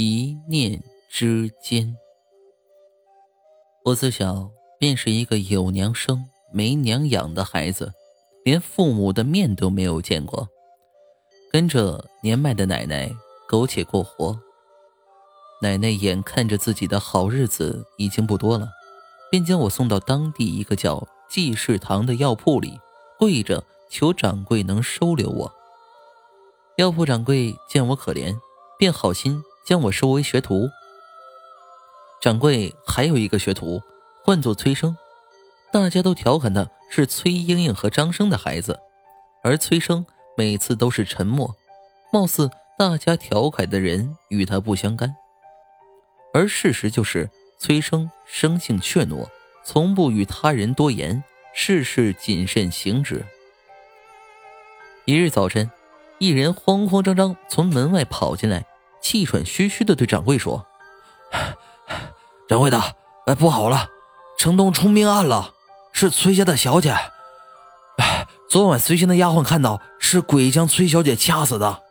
[0.00, 1.96] 一念之间。
[3.84, 4.48] 我自小
[4.78, 7.92] 便是一个有娘生没娘养的孩子，
[8.44, 10.48] 连父母的面都没有见过，
[11.50, 13.10] 跟着年迈的奶奶
[13.48, 14.38] 苟且过活。
[15.60, 18.68] 奶奶眼看着自己的好日子已经不多了，
[19.32, 22.78] 便将我送到当地一个叫济世堂的药铺里，
[23.18, 25.52] 跪着求掌柜能收留我。
[26.76, 28.38] 药铺掌柜见我可怜，
[28.78, 30.70] 便好心将我收为学徒。
[32.22, 33.82] 掌柜还有一个学徒，
[34.24, 34.96] 唤作崔生，
[35.70, 38.80] 大家都调侃他是崔莺莺和张生的孩子，
[39.42, 40.06] 而崔生
[40.38, 41.54] 每次都是沉默，
[42.10, 45.14] 貌似大家调侃的人与他不相干。
[46.32, 47.28] 而事实就是，
[47.58, 49.28] 崔生生性怯懦，
[49.62, 51.22] 从不与他人多言，
[51.52, 53.22] 事事谨慎行止。
[55.04, 55.70] 一日早晨，
[56.16, 58.64] 一人慌慌张张从门外跑进来，
[59.00, 60.66] 气喘吁吁的对掌柜说
[62.48, 62.80] ：“掌柜的，
[63.26, 63.88] 哎，不好了，
[64.38, 65.52] 城东出命案了，
[65.92, 66.96] 是崔家的小姐。
[68.48, 71.82] 昨晚随行的丫鬟看到是鬼将崔小姐掐死的。”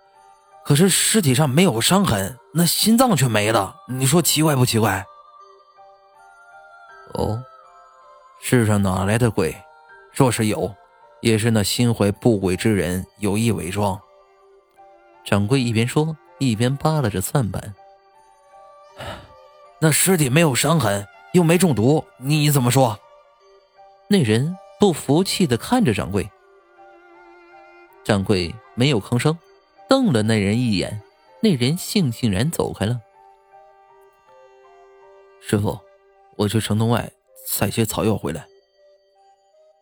[0.66, 3.78] 可是尸体上没有伤痕，那心脏却没了。
[3.88, 5.06] 你说奇怪不奇怪？
[7.14, 7.42] 哦，
[8.42, 9.56] 世上哪来的鬼？
[10.12, 10.76] 若是有，
[11.22, 13.98] 也是那心怀不轨之人有意伪装。
[15.26, 17.76] 掌柜一边说，一边扒拉着算盘。
[19.80, 23.00] 那尸体没有伤痕，又没中毒，你怎么说？
[24.08, 26.30] 那人不服气的看着掌柜。
[28.04, 29.38] 掌柜没有吭声。
[29.90, 31.02] 瞪了那人一眼，
[31.42, 33.00] 那人悻悻然走开了。
[35.42, 35.80] 师傅，
[36.36, 37.10] 我去城东外
[37.48, 38.46] 采些草药回来。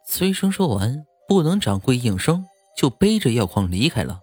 [0.08, 2.46] 崔生说完，不等掌柜应声，
[2.78, 4.20] 就背着药筐离开了。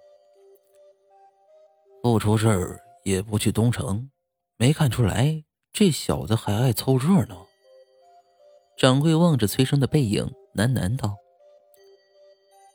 [2.03, 4.11] 不出事儿也不去东城，
[4.57, 7.47] 没看出来这小子还爱凑热闹。
[8.77, 11.15] 掌柜望着崔生的背影，喃喃道：“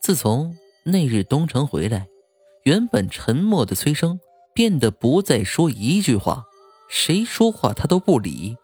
[0.02, 0.56] 自从
[0.86, 2.08] 那日东城回来。”
[2.64, 4.20] 原本沉默的崔生
[4.54, 6.44] 变得不再说一句话，
[6.90, 8.58] 谁说话他都不理。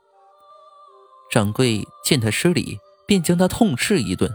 [1.32, 4.30] 掌柜见他失礼，便将他痛斥一顿。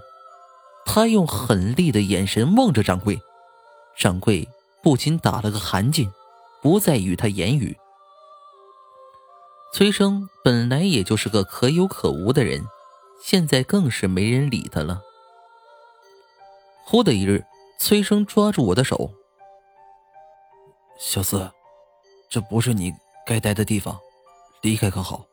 [0.87, 3.21] 他用狠厉的眼神望着掌柜，
[3.95, 4.49] 掌柜
[4.89, 6.11] 不禁打了个寒噤，
[6.63, 7.77] 不再与他言语。
[9.75, 12.65] 崔生本来也就是个可有可无的人，
[13.23, 15.03] 现在更是没人理他了。
[16.87, 17.45] 忽的一日，
[17.79, 19.13] 崔生抓住我的手。
[20.99, 21.51] 小四，
[22.31, 22.91] 这不是你
[23.27, 24.01] 该待的地方，
[24.63, 25.27] 离开可好？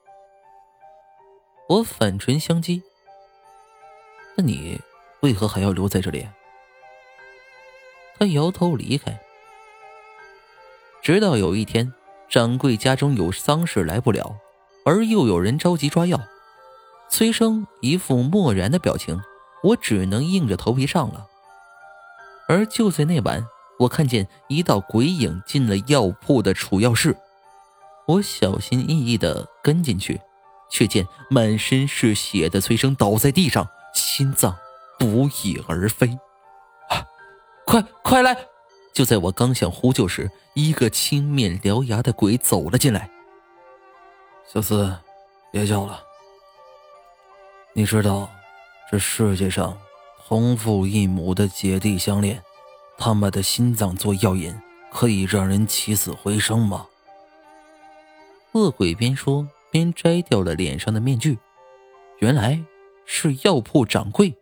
[1.70, 2.82] 我反唇相讥。
[4.36, 4.78] 那你
[5.22, 6.28] 为何还要留在这里？
[8.20, 9.18] 他摇头离开。
[11.06, 11.94] 直到有一天，
[12.28, 14.38] 掌柜家中有丧事来不了，
[14.84, 16.20] 而又有人着急抓药，
[17.12, 19.22] 崔生一副漠然的表情，
[19.62, 21.28] 我只能硬着头皮上了。
[22.48, 23.46] 而就在那晚。
[23.78, 27.16] 我看见一道鬼影进了药铺的储药室，
[28.08, 30.20] 我小心翼翼地跟进去，
[30.72, 34.56] 却见满身是血的崔生倒在地上，心脏
[34.98, 36.18] 不翼而飞。
[37.64, 38.36] 快快来！
[38.96, 43.10] 就在我刚想呼救时，一个青面獠牙的鬼走了进来。
[44.48, 44.96] 小四，
[45.52, 46.02] 别叫了。
[47.74, 48.30] 你知道，
[48.90, 49.78] 这世界上
[50.26, 52.42] 同父异母的姐弟相恋。
[52.98, 54.58] 他们的心脏做药引，
[54.90, 56.88] 可以让人起死回生吗？
[58.54, 61.38] 恶鬼边说边摘掉了脸上的面具，
[62.20, 62.64] 原来
[63.06, 64.34] 是药铺掌柜。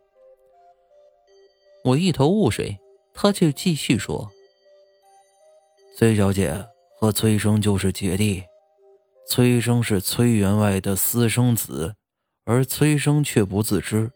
[1.83, 2.77] 我一头雾水，
[3.15, 4.31] 他却继续说
[5.97, 6.67] ：“崔小姐
[6.99, 8.43] 和崔生就是姐弟，
[9.27, 11.95] 崔生是崔员外的私生子，
[12.45, 14.11] 而崔生却不自知。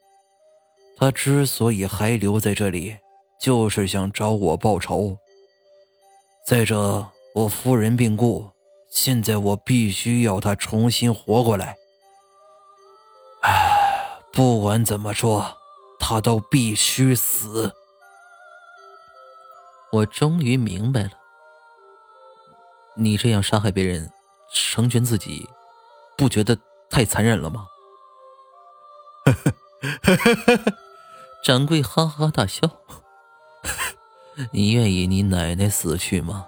[0.97, 2.97] 他之所以还留在这里。”
[3.39, 5.15] 就是想找我报仇。
[6.43, 8.49] 再者，我夫人病故，
[8.89, 11.75] 现在我必须要她重新活过来。
[13.43, 15.55] 唉，不管怎么说，
[15.99, 17.71] 她都必须死。
[19.91, 21.11] 我终于明白了，
[22.97, 24.11] 你这样杀害别人，
[24.53, 25.47] 成全自己，
[26.17, 26.57] 不觉得
[26.89, 27.67] 太残忍了吗？
[31.43, 32.69] 掌柜哈哈大笑。
[34.51, 36.47] 你愿意你奶奶死去吗？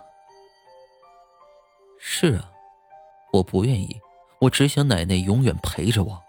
[2.00, 2.52] 是啊，
[3.34, 4.02] 我不愿意，
[4.40, 6.22] 我只想奶奶永远陪着我。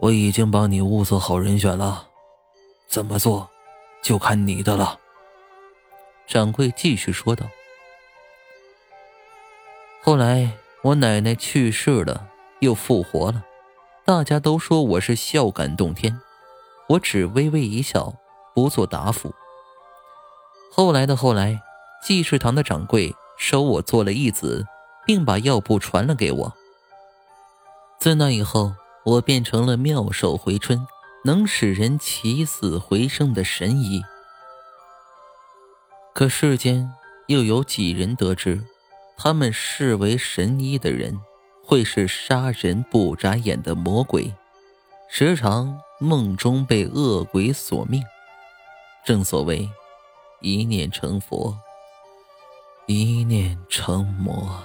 [0.00, 2.08] 我已经帮你物色好人选了，
[2.88, 3.50] 怎么做，
[4.02, 4.98] 就看你的了。
[6.26, 7.46] 掌柜继续说道
[10.06, 12.28] ：“后来我奶奶去世了，
[12.60, 13.42] 又复活了，
[14.04, 16.20] 大家都说我是孝感动天，
[16.88, 18.12] 我只微微一笑，
[18.54, 19.34] 不做答复。
[20.70, 21.58] 后来的后来，
[22.02, 24.66] 济世堂的掌柜收我做了义子，
[25.06, 26.52] 并把药铺传了给我。
[27.98, 28.74] 自那以后，
[29.04, 30.86] 我变成了妙手回春，
[31.24, 34.04] 能使人起死回生的神医。
[36.12, 36.92] 可世间
[37.28, 38.62] 又有几人得知？
[39.16, 41.20] 他们视为神医的人，
[41.64, 44.32] 会是杀人不眨眼的魔鬼，
[45.08, 48.02] 时常梦中被恶鬼索命。
[49.04, 49.68] 正所谓，
[50.40, 51.56] 一念成佛，
[52.86, 54.62] 一念成魔。